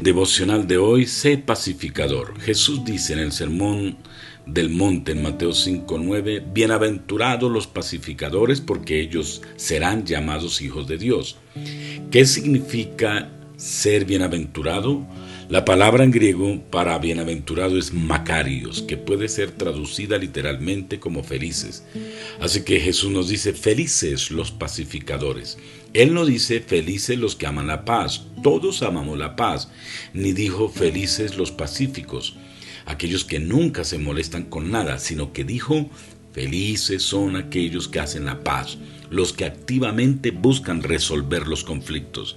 Devocional 0.00 0.66
de 0.66 0.76
hoy, 0.76 1.06
sé 1.06 1.38
pacificador. 1.38 2.38
Jesús 2.40 2.84
dice 2.84 3.14
en 3.14 3.18
el 3.18 3.32
sermón 3.32 3.96
del 4.44 4.68
monte 4.68 5.12
en 5.12 5.22
Mateo 5.22 5.52
5:9, 5.52 6.44
bienaventurados 6.52 7.50
los 7.50 7.66
pacificadores 7.66 8.60
porque 8.60 9.00
ellos 9.00 9.40
serán 9.56 10.04
llamados 10.04 10.60
hijos 10.60 10.86
de 10.86 10.98
Dios. 10.98 11.38
¿Qué 12.10 12.26
significa 12.26 13.30
ser 13.56 14.04
bienaventurado? 14.04 15.06
La 15.48 15.64
palabra 15.64 16.02
en 16.02 16.10
griego 16.10 16.60
para 16.72 16.98
bienaventurado 16.98 17.78
es 17.78 17.92
macarios, 17.92 18.82
que 18.82 18.96
puede 18.96 19.28
ser 19.28 19.52
traducida 19.52 20.18
literalmente 20.18 20.98
como 20.98 21.22
felices. 21.22 21.84
Así 22.40 22.64
que 22.64 22.80
Jesús 22.80 23.12
nos 23.12 23.28
dice 23.28 23.52
felices 23.52 24.32
los 24.32 24.50
pacificadores. 24.50 25.56
Él 25.94 26.14
no 26.14 26.26
dice 26.26 26.58
felices 26.58 27.16
los 27.16 27.36
que 27.36 27.46
aman 27.46 27.68
la 27.68 27.84
paz, 27.84 28.26
todos 28.42 28.82
amamos 28.82 29.18
la 29.18 29.36
paz, 29.36 29.70
ni 30.12 30.32
dijo 30.32 30.68
felices 30.68 31.36
los 31.36 31.52
pacíficos, 31.52 32.36
aquellos 32.84 33.24
que 33.24 33.38
nunca 33.38 33.84
se 33.84 33.98
molestan 33.98 34.46
con 34.46 34.72
nada, 34.72 34.98
sino 34.98 35.32
que 35.32 35.44
dijo 35.44 35.88
felices 36.32 37.04
son 37.04 37.36
aquellos 37.36 37.86
que 37.86 38.00
hacen 38.00 38.24
la 38.24 38.42
paz, 38.42 38.78
los 39.10 39.32
que 39.32 39.44
activamente 39.44 40.32
buscan 40.32 40.82
resolver 40.82 41.46
los 41.46 41.62
conflictos. 41.62 42.36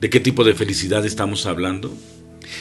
¿De 0.00 0.08
qué 0.08 0.18
tipo 0.18 0.44
de 0.44 0.54
felicidad 0.54 1.04
estamos 1.04 1.44
hablando? 1.44 1.92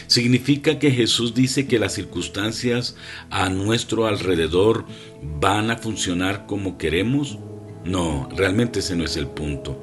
¿Significa 0.07 0.77
que 0.77 0.91
Jesús 0.91 1.33
dice 1.33 1.67
que 1.67 1.79
las 1.79 1.93
circunstancias 1.93 2.97
a 3.29 3.49
nuestro 3.49 4.07
alrededor 4.07 4.85
van 5.39 5.71
a 5.71 5.77
funcionar 5.77 6.45
como 6.47 6.77
queremos? 6.77 7.39
No, 7.85 8.27
realmente 8.35 8.79
ese 8.79 8.97
no 8.97 9.05
es 9.05 9.15
el 9.15 9.27
punto. 9.27 9.81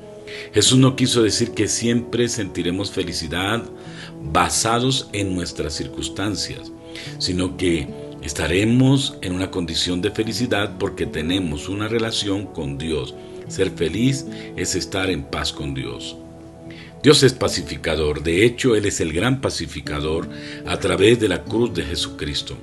Jesús 0.53 0.79
no 0.79 0.97
quiso 0.97 1.23
decir 1.23 1.53
que 1.53 1.67
siempre 1.67 2.29
sentiremos 2.29 2.91
felicidad 2.91 3.65
basados 4.23 5.09
en 5.15 5.35
nuestras 5.35 5.73
circunstancias, 5.73 6.71
sino 7.19 7.57
que 7.57 7.89
estaremos 8.21 9.17
en 9.23 9.33
una 9.33 9.51
condición 9.51 10.03
de 10.03 10.11
felicidad 10.11 10.77
porque 10.79 11.07
tenemos 11.07 11.71
una 11.71 11.89
relación 11.89 12.45
con 12.45 12.77
Dios. 12.77 13.15
Ser 13.49 13.71
feliz 13.71 14.27
es 14.57 14.75
estar 14.75 15.09
en 15.09 15.25
paz 15.25 15.55
con 15.55 15.73
Dios. 15.73 16.17
Dios 17.03 17.23
es 17.23 17.33
pacificador, 17.33 18.23
de 18.23 18.45
hecho 18.45 18.75
Él 18.75 18.87
es 18.87 19.01
el 19.01 19.13
gran 19.13 19.41
pacificador 19.41 20.29
a 20.67 20.79
través 20.79 21.21
de 21.21 21.29
la 21.29 21.45
cruz 21.45 21.73
de 21.75 21.85
Jesucristo. 21.85 22.57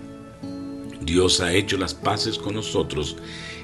Dios 1.01 1.41
ha 1.41 1.53
hecho 1.53 1.77
las 1.77 1.93
paces 1.93 2.37
con 2.37 2.55
nosotros, 2.55 3.17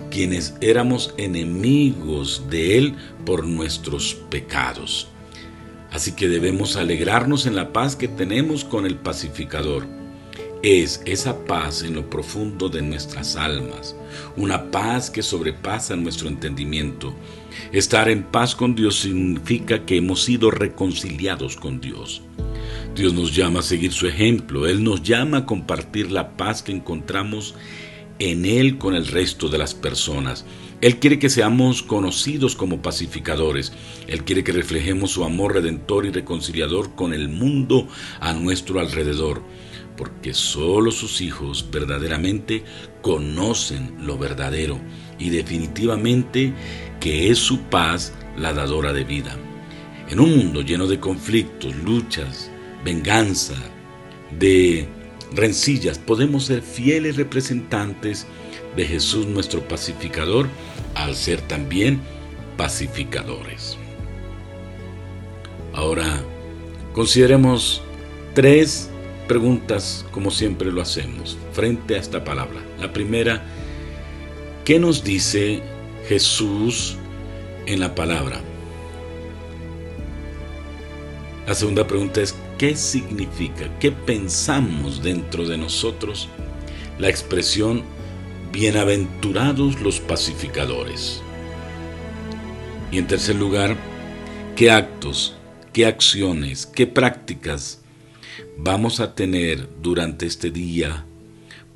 quienes 0.10 0.56
éramos 0.62 1.14
enemigos 1.18 2.44
de 2.50 2.78
Él 2.78 2.96
por 3.26 3.46
nuestros 3.46 4.14
pecados. 4.30 5.08
Así 5.92 6.14
que 6.14 6.28
debemos 6.30 6.76
alegrarnos 6.76 7.46
en 7.46 7.56
la 7.56 7.74
paz 7.74 7.96
que 7.96 8.08
tenemos 8.08 8.64
con 8.64 8.86
el 8.86 8.96
pacificador 8.96 9.99
es 10.62 11.02
esa 11.06 11.46
paz 11.46 11.84
en 11.84 11.96
lo 11.96 12.10
profundo 12.10 12.68
de 12.68 12.82
nuestras 12.82 13.36
almas, 13.38 13.96
una 14.36 14.72
paz 14.72 15.10
que 15.10 15.24
sobrepasa 15.24 15.96
nuestro 15.96 16.28
entendimiento. 16.28 17.14
Estar 17.72 18.10
en 18.10 18.24
paz 18.24 18.56
con 18.56 18.76
Dios 18.76 19.00
significa 19.00 19.86
que 19.86 19.98
hemos 19.98 20.24
sido 20.24 20.52
reconciliados 20.52 21.56
con 21.56 21.80
Dios. 21.80 22.22
Dios 22.94 23.14
nos 23.14 23.34
llama 23.34 23.60
a 23.60 23.64
seguir 23.64 23.94
su 23.94 24.08
ejemplo, 24.08 24.68
Él 24.68 24.84
nos 24.84 25.02
llama 25.02 25.38
a 25.38 25.46
compartir 25.46 26.12
la 26.12 26.36
paz 26.36 26.62
que 26.62 26.74
encontramos 26.74 27.56
en 28.20 28.46
Él 28.46 28.78
con 28.78 28.96
el 28.96 29.08
resto 29.08 29.48
de 29.48 29.58
las 29.58 29.74
personas. 29.74 30.46
Él 30.82 30.98
quiere 30.98 31.20
que 31.20 31.30
seamos 31.30 31.84
conocidos 31.84 32.56
como 32.56 32.82
pacificadores. 32.82 33.74
Él 34.08 34.24
quiere 34.24 34.46
que 34.46 34.54
reflejemos 34.54 35.12
su 35.12 35.26
amor 35.26 35.54
redentor 35.54 36.06
y 36.06 36.12
reconciliador 36.12 36.96
con 36.96 37.14
el 37.14 37.28
mundo 37.28 37.88
a 38.22 38.34
nuestro 38.34 38.80
alrededor 38.80 39.42
porque 40.00 40.34
solo 40.34 40.92
sus 40.92 41.20
hijos 41.20 41.68
verdaderamente 41.70 42.64
conocen 43.02 43.98
lo 44.00 44.18
verdadero 44.18 44.80
y 45.20 45.30
definitivamente 45.30 46.54
que 47.02 47.30
es 47.30 47.38
su 47.38 47.64
paz 47.64 48.14
la 48.38 48.54
dadora 48.54 48.94
de 48.94 49.04
vida. 49.04 49.36
En 50.08 50.22
un 50.22 50.38
mundo 50.38 50.62
lleno 50.62 50.88
de 50.88 51.02
conflictos, 51.02 51.76
luchas, 51.76 52.50
venganza, 52.86 53.56
de 54.40 54.88
rencillas, 55.34 56.00
podemos 56.00 56.46
ser 56.46 56.62
fieles 56.62 57.18
representantes 57.18 58.26
de 58.78 58.86
Jesús 58.86 59.26
nuestro 59.26 59.68
pacificador 59.68 60.48
al 60.96 61.14
ser 61.14 61.42
también 61.42 62.00
pacificadores. 62.56 63.78
Ahora, 65.74 66.24
consideremos 66.94 67.82
tres 68.34 68.89
preguntas 69.30 70.06
como 70.12 70.32
siempre 70.32 70.72
lo 70.72 70.82
hacemos 70.82 71.38
frente 71.54 71.96
a 71.96 72.00
esta 72.00 72.26
palabra. 72.26 72.60
La 72.82 72.92
primera, 72.92 73.44
¿qué 74.66 74.80
nos 74.80 75.04
dice 75.04 75.62
Jesús 76.08 76.98
en 77.68 77.80
la 77.80 77.94
palabra? 77.94 78.42
La 81.48 81.54
segunda 81.54 81.86
pregunta 81.86 82.22
es, 82.22 82.36
¿qué 82.58 82.76
significa? 82.76 83.70
¿Qué 83.80 83.92
pensamos 83.92 85.04
dentro 85.04 85.48
de 85.48 85.58
nosotros 85.58 86.28
la 86.98 87.08
expresión 87.08 87.84
bienaventurados 88.52 89.80
los 89.80 90.00
pacificadores? 90.00 91.22
Y 92.92 92.98
en 92.98 93.06
tercer 93.06 93.36
lugar, 93.36 93.78
¿qué 94.56 94.72
actos, 94.72 95.36
qué 95.72 95.86
acciones, 95.86 96.66
qué 96.66 96.88
prácticas 96.88 97.80
vamos 98.58 99.00
a 99.00 99.16
tener 99.16 99.68
durante 99.82 100.26
este 100.26 100.52
día 100.52 101.06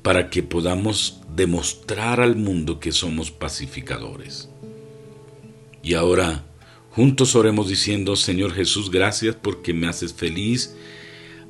para 0.02 0.28
que 0.28 0.42
podamos 0.42 1.20
demostrar 1.34 2.20
al 2.20 2.36
mundo 2.36 2.78
que 2.78 2.92
somos 2.92 3.30
pacificadores. 3.30 4.50
Y 5.82 5.94
ahora, 5.94 6.44
juntos 6.90 7.34
oremos 7.34 7.68
diciendo, 7.68 8.16
Señor 8.16 8.52
Jesús, 8.52 8.90
gracias 8.90 9.34
porque 9.34 9.72
me 9.72 9.86
haces 9.86 10.12
feliz 10.12 10.74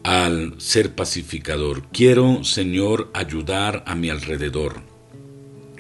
al 0.05 0.55
ser 0.59 0.95
pacificador. 0.95 1.89
Quiero, 1.93 2.45
Señor, 2.45 3.11
ayudar 3.15 3.83
a 3.87 3.95
mi 3.95 4.11
alrededor. 4.11 4.83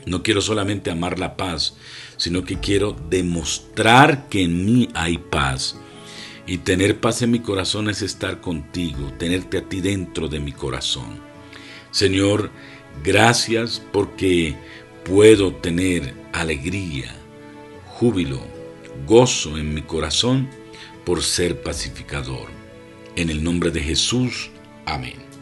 No 0.06 0.22
quiero 0.22 0.40
solamente 0.40 0.90
amar 0.90 1.18
la 1.18 1.36
paz, 1.36 1.76
sino 2.16 2.44
que 2.44 2.58
quiero 2.58 2.96
demostrar 3.08 4.28
que 4.28 4.42
en 4.42 4.64
mí 4.64 4.88
hay 4.94 5.18
paz 5.18 5.78
y 6.46 6.58
tener 6.58 7.00
paz 7.00 7.22
en 7.22 7.30
mi 7.30 7.40
corazón 7.40 7.88
es 7.88 8.02
estar 8.02 8.40
contigo, 8.40 9.12
tenerte 9.18 9.58
a 9.58 9.62
ti 9.62 9.80
dentro 9.80 10.28
de 10.28 10.40
mi 10.40 10.52
corazón. 10.52 11.20
Señor, 11.90 12.50
gracias 13.02 13.82
porque 13.92 14.56
puedo 15.04 15.54
tener 15.54 16.14
alegría, 16.32 17.14
júbilo, 17.86 18.40
gozo 19.06 19.56
en 19.56 19.74
mi 19.74 19.82
corazón 19.82 20.48
por 21.04 21.22
ser 21.22 21.62
pacificador. 21.62 22.48
En 23.16 23.30
el 23.30 23.42
nombre 23.42 23.70
de 23.70 23.80
Jesús, 23.80 24.50
amén. 24.86 25.33